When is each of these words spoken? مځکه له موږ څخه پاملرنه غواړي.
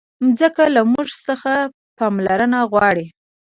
مځکه 0.25 0.63
له 0.75 0.81
موږ 0.91 1.09
څخه 1.27 1.51
پاملرنه 1.97 2.59
غواړي. 2.71 3.05